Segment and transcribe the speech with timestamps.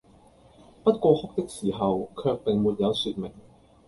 [0.83, 3.31] 不過哭的時候，卻並沒有説明，